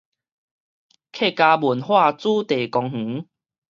[0.03, 0.11] 客家文化
[2.11, 3.27] 主題公園